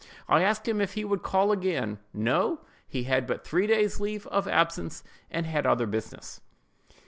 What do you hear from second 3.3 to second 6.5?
three days' leave of absence, and he had other business.